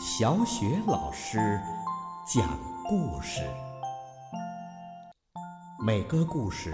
[0.00, 1.60] 小雪老师
[2.24, 3.42] 讲故事，
[5.84, 6.72] 每个故事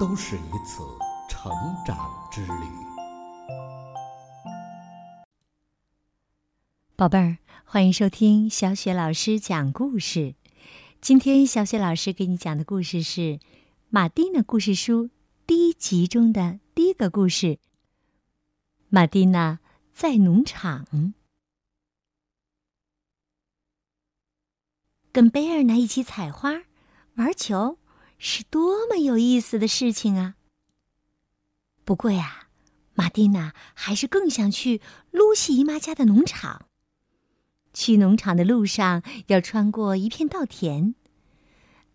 [0.00, 0.82] 都是一次
[1.28, 1.52] 成
[1.84, 2.66] 长之旅。
[6.96, 7.36] 宝贝儿，
[7.66, 10.34] 欢迎收听小雪老师讲故事。
[11.02, 13.20] 今天小雪老师给你讲的故事是
[13.90, 15.04] 《马丁的故事书》
[15.46, 17.58] 第一集中的第一个故事。
[18.88, 19.58] 马蒂娜
[19.92, 21.12] 在农场。
[25.12, 26.62] 跟贝尔娜一起采花、
[27.16, 27.78] 玩球，
[28.16, 30.36] 是多么有意思的事情啊！
[31.84, 32.48] 不过呀，
[32.94, 34.80] 马蒂娜还是更想去
[35.10, 36.66] 露西姨妈家的农场。
[37.74, 40.94] 去农场的路上要穿过一片稻田，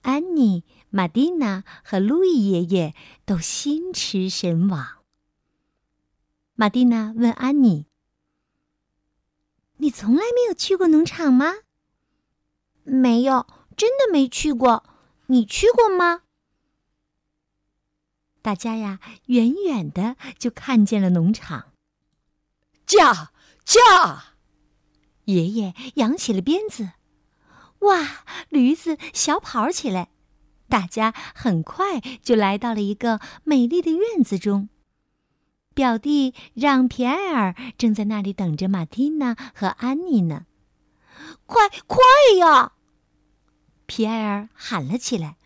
[0.04, 2.93] 安妮、马蒂娜和路易爷爷
[3.26, 4.99] 都心驰神往。
[6.54, 7.88] 马蒂娜问安妮
[9.77, 11.54] ：“你从来没有去过农场吗？”
[12.88, 14.85] 没有，真的没去过。
[15.27, 16.21] 你去过吗？
[18.41, 21.74] 大家呀，远远的就看见了农场。
[22.85, 23.34] 驾
[23.66, 24.35] 驾！
[25.26, 26.91] 爷爷扬起了鞭子，
[27.79, 30.07] 哇，驴子小跑起来。
[30.70, 34.70] 大家很快就来到了一个美丽的院子中。
[35.74, 40.46] 表弟让皮埃尔正在那里等着马蒂娜和安妮呢。
[41.46, 41.98] 快快
[42.40, 42.72] 呀！
[43.88, 45.38] 皮埃尔喊了起来：“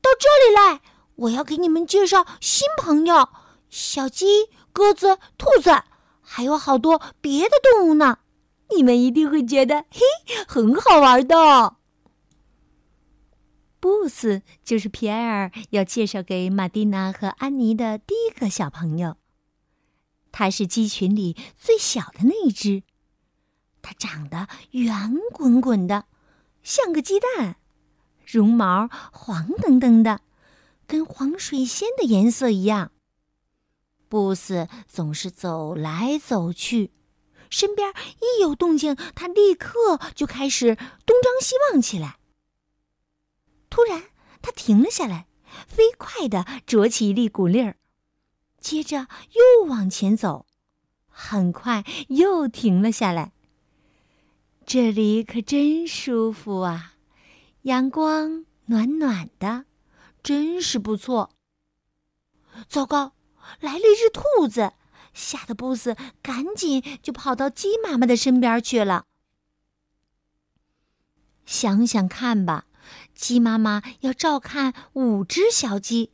[0.00, 0.80] 到这里来！
[1.16, 3.28] 我要给你们介绍新朋友——
[3.70, 4.26] 小鸡、
[4.72, 5.82] 鸽子、兔子，
[6.20, 8.18] 还有好多别的动物呢。
[8.76, 10.00] 你们一定会觉得嘿，
[10.46, 11.76] 很好玩的。”
[13.80, 19.16] 布斯就是皮埃尔要介绍给玛蒂娜和安妮的第一个小朋友。
[20.32, 22.82] 他是鸡群里最小的那一只，
[23.80, 26.04] 它长得圆滚滚的，
[26.62, 27.56] 像个鸡蛋。
[28.26, 30.20] 绒毛黄澄澄的，
[30.86, 32.90] 跟黄水仙的颜色一样。
[34.08, 36.92] 布斯总是走来走去，
[37.48, 42.18] 身边一有动静，他立刻就开始东张西望起来。
[43.70, 44.04] 突然，
[44.42, 45.26] 他停了下来，
[45.66, 47.76] 飞快地啄起一粒谷粒儿，
[48.60, 50.46] 接着又往前走，
[51.08, 53.32] 很快又停了下来。
[54.64, 56.95] 这里可真舒服啊！
[57.66, 59.64] 阳光暖暖的，
[60.22, 61.30] 真是不错。
[62.68, 63.16] 糟糕，
[63.58, 64.74] 来了一只兔子，
[65.12, 69.06] 吓得布斯赶紧就跑到鸡妈妈的身边去了。
[71.44, 72.66] 想想看吧，
[73.16, 76.12] 鸡妈妈要照看五只小鸡，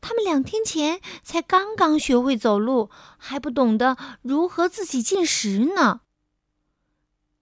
[0.00, 6.02] 它们两天前才刚刚学会走路，还不懂得如何自己进食呢。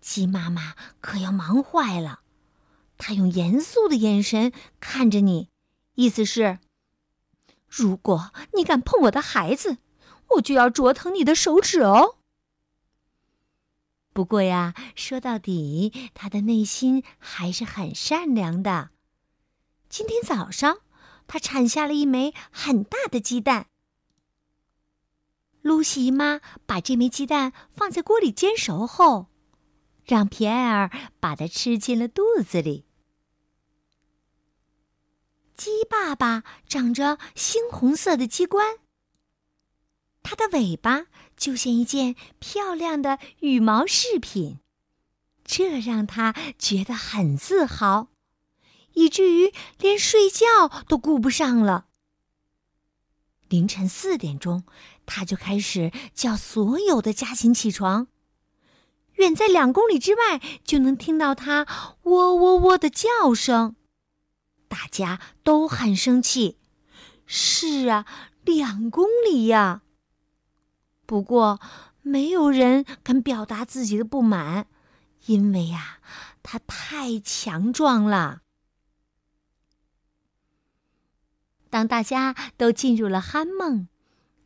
[0.01, 2.22] 鸡妈妈可要忙坏了。
[3.05, 5.49] 他用严肃的眼神看着你，
[5.97, 6.61] 意思是：
[7.67, 9.79] 如果你敢碰我的孩子，
[10.37, 12.19] 我就要啄疼你的手指哦。
[14.13, 18.91] 不过呀，说到底，他的内心还是很善良的。
[19.89, 20.79] 今天早上，
[21.27, 23.67] 他产下了一枚很大的鸡蛋。
[25.61, 29.27] 露西姨妈把这枚鸡蛋放在锅里煎熟后，
[30.05, 30.89] 让皮埃尔
[31.19, 32.84] 把它吃进了肚子里。
[35.62, 38.78] 鸡爸爸长着猩红色的鸡冠，
[40.25, 41.06] 它的尾巴
[41.37, 44.59] 就像一件漂亮的羽毛饰品，
[45.45, 48.09] 这让他觉得很自豪，
[48.95, 51.87] 以至于连睡觉都顾不上了。
[53.49, 54.65] 凌晨四点钟，
[55.06, 58.09] 他就开始叫所有的家禽起床，
[59.15, 61.69] 远在两公里之外就能听到它
[62.03, 63.77] “喔喔喔”的叫声。
[64.72, 66.56] 大家都很生气，
[67.27, 68.06] 是啊，
[68.43, 69.83] 两公里呀。
[71.05, 71.60] 不过，
[72.00, 74.66] 没有人敢表达自己的不满，
[75.27, 75.98] 因为呀，
[76.42, 78.41] 他太强壮了。
[81.69, 83.89] 当大家都进入了酣梦，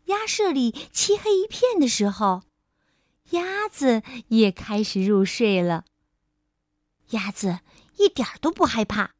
[0.06, 2.42] 鸭舍里漆黑一片的时候，
[3.30, 5.84] 鸭子也开始入睡了。
[7.10, 7.60] 鸭子
[7.98, 9.15] 一点都不害怕。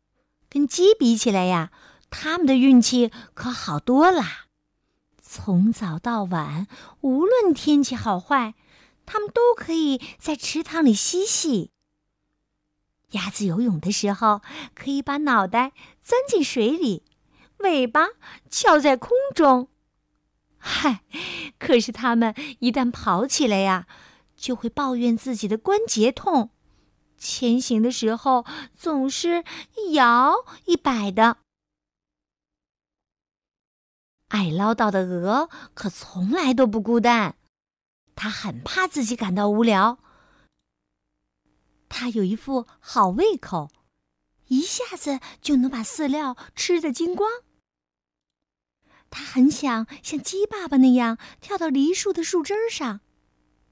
[0.56, 1.70] 跟鸡比起来呀，
[2.08, 4.46] 他们的运气可好多啦！
[5.22, 6.66] 从早到晚，
[7.02, 8.54] 无论天气好坏，
[9.04, 11.72] 他们都可以在池塘里嬉戏。
[13.10, 14.40] 鸭子游泳的时候，
[14.74, 17.02] 可以把脑袋钻进水里，
[17.58, 18.06] 尾巴
[18.48, 19.68] 翘在空中。
[20.56, 21.02] 嗨，
[21.58, 23.86] 可是它们一旦跑起来呀，
[24.34, 26.48] 就会抱怨自己的关节痛，
[27.18, 28.44] 前行的时候
[28.76, 29.44] 总是
[29.76, 31.38] 一摇一摆的。
[34.28, 37.36] 爱唠叨的鹅可从来都不孤单，
[38.14, 39.98] 它很怕自己感到无聊。
[41.88, 43.70] 它有一副好胃口，
[44.48, 47.30] 一下子就能把饲料吃得精光。
[49.08, 53.00] 它很想像鸡爸爸那样跳到梨树的树枝上，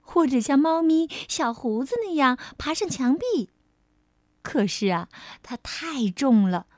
[0.05, 3.51] 或者像猫咪小胡子那样爬上墙壁。
[4.43, 5.09] 可是啊，
[5.43, 6.69] 它太重了，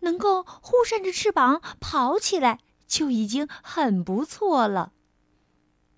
[0.00, 2.58] 能够忽扇着翅膀跑起来。
[2.86, 4.92] 就已经很不错了。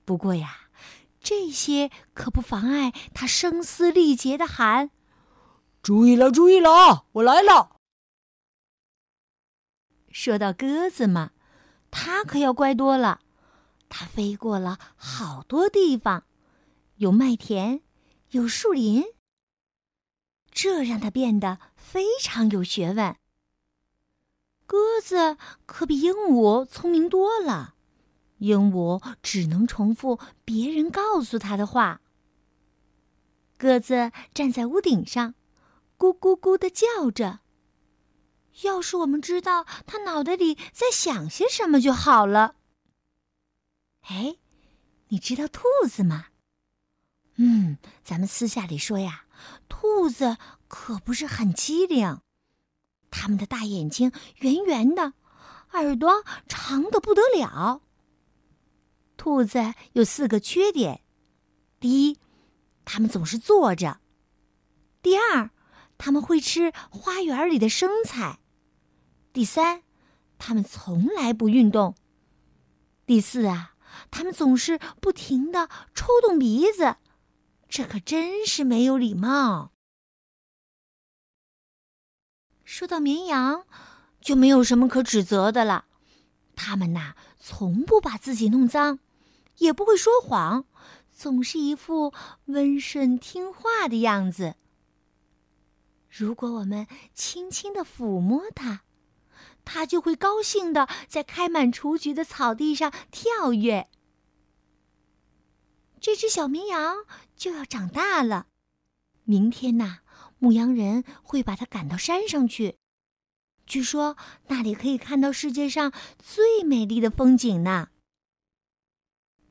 [0.06, 0.68] 不过呀，
[1.20, 4.90] 这些可不妨碍它声嘶力竭的喊
[5.82, 7.76] ：“注意了，注意了，我来了！”
[10.08, 11.32] 说到鸽子嘛，
[11.90, 13.20] 它可要乖多了。
[13.90, 16.24] 它飞过了好多地方，
[16.96, 17.82] 有麦田，
[18.30, 19.04] 有树林，
[20.50, 23.16] 这让它变得非常有学问。
[24.64, 27.74] 鸽子可比鹦鹉聪明多了，
[28.38, 32.00] 鹦鹉只能重复别人告诉它的话。
[33.58, 35.34] 鸽子站在屋顶上，
[35.98, 37.40] 咕咕咕的叫着。
[38.62, 42.56] 要是我们知道它脑袋里在想些什么就好了。
[44.08, 44.38] 哎，
[45.08, 46.28] 你知道兔子吗？
[47.36, 49.24] 嗯，咱们私下里说呀，
[49.68, 50.38] 兔子
[50.68, 52.20] 可不是很机灵。
[53.10, 55.12] 它们的大眼睛圆圆的，
[55.72, 57.82] 耳朵长的不得了。
[59.16, 61.02] 兔子有四个缺点：
[61.80, 62.18] 第一，
[62.84, 64.00] 它们总是坐着；
[65.02, 65.50] 第二，
[65.98, 68.40] 它们会吃花园里的生菜；
[69.32, 69.82] 第三，
[70.38, 71.94] 它们从来不运动；
[73.06, 73.74] 第四啊，
[74.10, 76.96] 它们总是不停的抽动鼻子，
[77.68, 79.72] 这可真是没有礼貌。
[82.64, 83.64] 说到绵羊，
[84.20, 85.86] 就没有什么可指责的了。
[86.54, 88.98] 他们呐，从不把自己弄脏，
[89.58, 90.64] 也不会说谎，
[91.14, 92.12] 总是一副
[92.46, 94.56] 温顺听话的样子。
[96.08, 98.80] 如果我们轻轻的抚摸它，
[99.64, 103.88] 它就会高兴的在开满雏菊的草地上跳跃。
[106.00, 107.04] 这只小绵羊
[107.36, 108.46] 就要长大了，
[109.24, 110.00] 明天呐。
[110.38, 112.76] 牧羊人会把它赶到山上去，
[113.64, 117.88] 据说那里可以看到世界上最美丽的风景呢。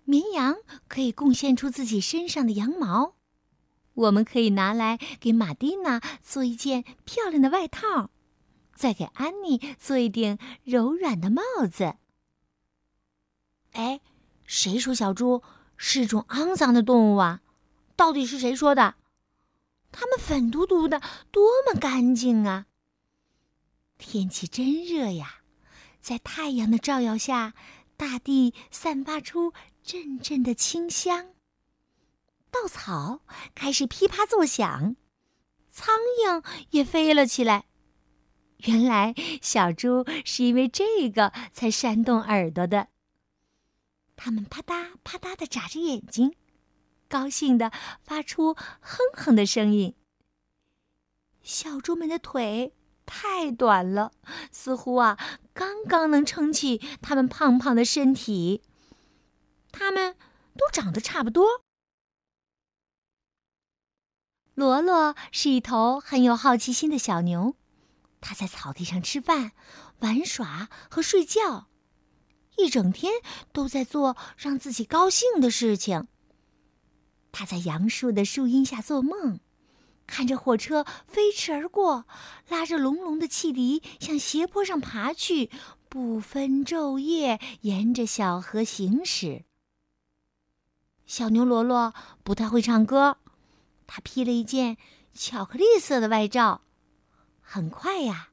[0.03, 0.57] 绵羊
[0.87, 3.15] 可以贡献出自己身上的羊毛，
[3.95, 8.11] 我们可以拿来给马蒂娜做一件漂亮的外套，
[8.75, 11.95] 再给安妮做一顶柔软的帽子。
[13.71, 13.99] 哎，
[14.45, 15.41] 谁说小猪
[15.77, 17.41] 是种肮脏的动物啊？
[17.95, 18.95] 到底是谁说的？
[19.91, 21.01] 它们粉嘟嘟的，
[21.31, 22.65] 多么干净啊！
[23.97, 25.41] 天气真热呀，
[26.01, 27.53] 在太阳的照耀下，
[27.95, 31.27] 大地散发出阵阵的清香。
[32.51, 33.21] 稻草
[33.53, 34.97] 开始噼啪作响，
[35.69, 35.95] 苍
[36.25, 37.65] 蝇也飞了起来。
[38.59, 42.87] 原来小猪是因为这个才扇动耳朵的。
[44.15, 46.35] 它们啪嗒啪嗒的眨着眼睛。
[47.07, 47.71] 高兴的
[48.03, 49.95] 发出哼哼的声音。
[51.43, 52.73] 小猪们的腿
[53.05, 54.11] 太短了，
[54.51, 55.17] 似乎啊
[55.53, 58.63] 刚刚能撑起它们胖胖的身体。
[59.71, 60.17] 它们
[60.57, 61.61] 都长得差不多。
[64.55, 67.55] 罗罗是一头很有好奇心的小牛，
[68.21, 69.51] 它在草地上吃饭、
[69.99, 71.67] 玩耍和睡觉，
[72.57, 73.13] 一整天
[73.51, 76.07] 都在做让自己高兴的事情。
[77.31, 79.39] 他在杨树的树荫下做梦，
[80.07, 82.05] 看着火车飞驰而过，
[82.47, 85.49] 拉着隆隆的汽笛向斜坡上爬去，
[85.89, 89.43] 不分昼夜沿着小河行驶。
[91.05, 91.93] 小牛罗罗
[92.23, 93.17] 不太会唱歌，
[93.85, 94.77] 他披了一件
[95.13, 96.61] 巧克力色的外罩。
[97.41, 98.29] 很快呀，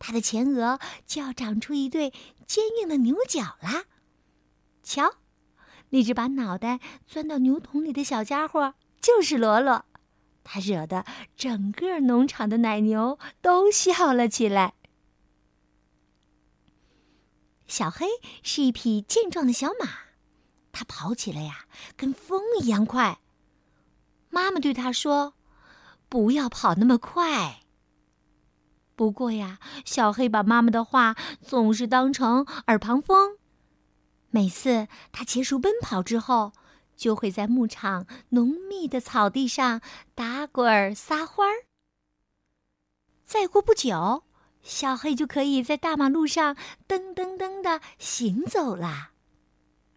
[0.00, 2.12] 他的前额就要长出一对
[2.46, 3.84] 坚硬的牛角啦！
[4.82, 5.14] 瞧。
[5.90, 9.84] 那只把脑袋钻到牛桶里的小家伙就是罗罗，
[10.42, 11.04] 他惹得
[11.36, 14.74] 整个农场的奶牛都笑了起来。
[17.66, 18.06] 小黑
[18.42, 19.86] 是一匹健壮的小马，
[20.72, 21.66] 它跑起来呀，
[21.96, 23.20] 跟风一样快。
[24.28, 25.34] 妈妈对他说
[26.08, 27.62] ：“不要跑那么快。”
[29.00, 33.38] 不过呀，小黑把妈妈的话总是当成耳旁风。
[34.28, 36.52] 每次他结束奔跑之后，
[36.98, 39.80] 就会在牧场浓密的草地上
[40.14, 41.64] 打滚撒欢儿。
[43.24, 44.24] 再过不久，
[44.62, 46.54] 小黑就可以在大马路上
[46.86, 49.12] 噔噔噔的行走了。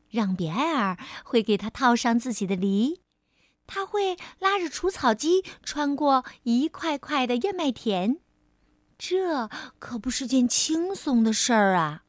[0.10, 3.02] 让比埃尔会给他套上自己的犁，
[3.68, 8.22] 他会拉着除草机穿过一块块的燕麦田，
[9.06, 12.06] 这可不是件轻松的事儿啊。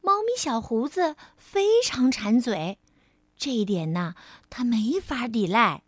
[0.00, 2.78] 猫咪小胡子非常馋嘴，
[3.36, 4.14] 这一点呢，
[4.48, 5.82] 他没法抵赖。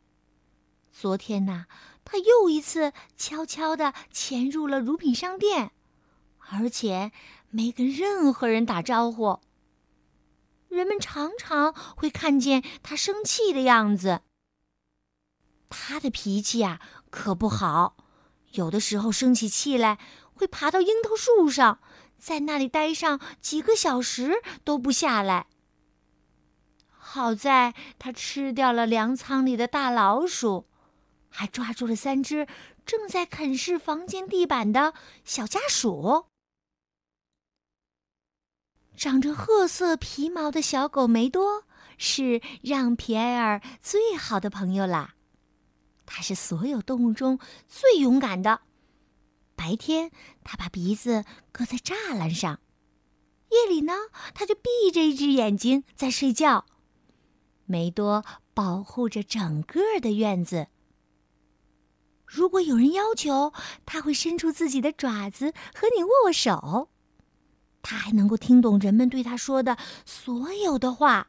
[0.90, 1.64] 昨天呢，
[2.04, 5.72] 他又一次悄悄地潜入了乳品商店，
[6.50, 7.10] 而且
[7.48, 9.40] 没跟任何人打招呼。
[10.68, 14.20] 人们常常会看见他生气的样子。
[15.70, 17.96] 他的脾气啊，可不好，
[18.52, 19.98] 有的时候生起气来
[20.34, 21.80] 会爬到樱桃树上，
[22.18, 25.46] 在那里待上几个小时都不下来。
[26.96, 30.66] 好在他吃掉了粮仓里的大老鼠，
[31.28, 32.46] 还抓住了三只
[32.86, 34.94] 正在啃噬房间地板的
[35.24, 36.26] 小家鼠。
[38.96, 41.64] 长着褐色皮毛的小狗梅多
[41.98, 45.14] 是让皮埃尔最好的朋友啦。
[46.06, 48.62] 它是所有动物中最勇敢的。
[49.54, 50.10] 白天，
[50.42, 52.56] 它把鼻子搁在栅栏上；
[53.50, 53.92] 夜里呢，
[54.34, 56.66] 它就闭着一只眼睛在睡觉。
[57.66, 60.68] 梅多保护着整个的院子。
[62.26, 63.52] 如果有人要求，
[63.84, 66.88] 它会伸出自己的爪子和你握握手。
[67.82, 71.28] 他还能够听懂人们对他说的所有的话。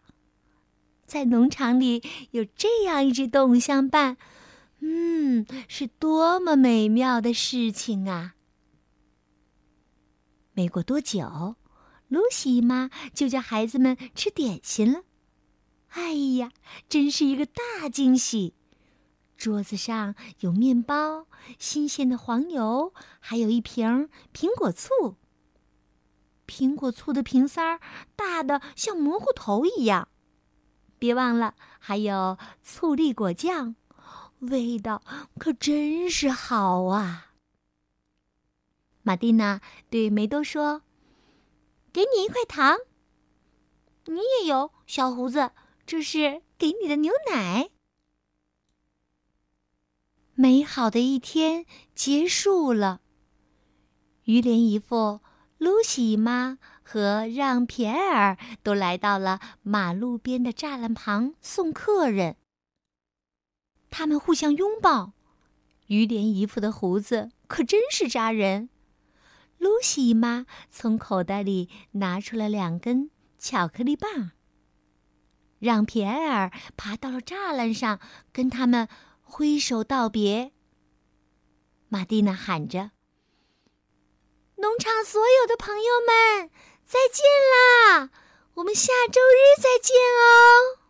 [1.05, 2.01] 在农场里
[2.31, 4.17] 有这样一只动物相伴，
[4.85, 8.35] 嗯，是多么美妙的事情啊！
[10.51, 11.55] 没过多久，
[12.09, 15.03] 露西姨妈就叫孩子们吃点心了。
[15.87, 16.51] 哎呀，
[16.89, 18.55] 真是一个大惊喜！
[19.37, 25.15] 桌子上有面包、新鲜的黄油，还有一瓶苹果醋。
[26.45, 27.79] 苹果醋的瓶塞儿
[28.17, 30.09] 大的像蘑菇头一样，
[30.99, 33.75] 别忘了还有醋栗果酱，
[34.49, 35.01] 味道
[35.39, 37.33] 可真是好啊！
[39.01, 40.83] 马蒂娜对梅多说
[41.91, 42.77] ：“给你一块糖，
[44.05, 45.51] 你也有小胡子，
[45.85, 47.69] 这是给你的牛奶。”
[50.35, 53.01] 美好的一天结束了，
[54.23, 55.21] 于连姨父。
[55.59, 62.35] 露西姨妈和让皮埃尔都来到了马路边的栅栏旁送客人。
[63.95, 65.13] 他们互相拥抱。
[65.85, 68.69] 于连姨父的胡子可真是扎人。
[69.59, 74.31] 露西姨妈从口袋里拿出了两根巧克力棒。
[75.59, 77.99] 让皮埃尔爬到了栅栏上，
[78.33, 78.89] 跟他们
[79.21, 80.51] 挥手道别。
[81.87, 82.91] 玛蒂娜喊着。
[84.55, 86.49] 农场所有的朋友们，
[86.83, 87.23] 再见
[87.53, 88.09] 啦！
[88.55, 90.82] 我们下周日再见哦。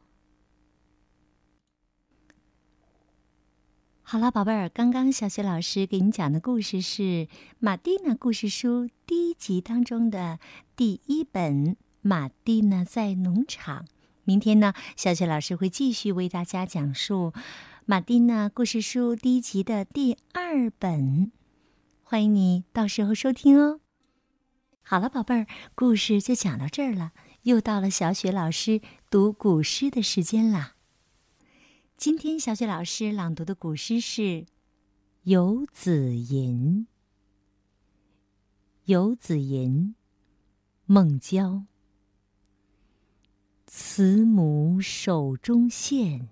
[4.13, 7.01] 好了，宝贝儿，刚刚小雪老师给你讲的故事是
[7.57, 10.37] 《马蒂娜故事书》第一集当中的
[10.75, 11.69] 第一本
[12.03, 13.85] 《马蒂娜在农场》。
[14.23, 17.33] 明天呢，小雪老师会继续为大家讲述
[17.87, 21.31] 《马蒂娜故事书》第一集的第二本。
[22.03, 23.79] 欢迎你到时候收听哦。
[24.83, 27.13] 好了，宝贝儿，故事就讲到这儿了。
[27.41, 28.79] 又到了小雪老师
[29.09, 30.72] 读古诗的时间啦。
[32.03, 34.21] 今天小雪老师朗读的古诗是
[35.21, 36.79] 《游子吟》。
[38.83, 39.95] 《游子吟》，
[40.85, 41.63] 孟郊。
[43.65, 46.27] 慈母手中线，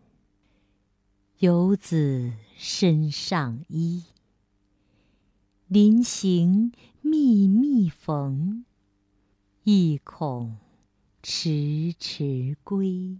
[1.37, 4.03] 游子身上衣。
[5.67, 8.65] 临行密密缝，
[9.63, 10.57] 意恐
[11.23, 13.19] 迟迟归。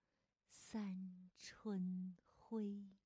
[0.51, 3.00] 三春晖。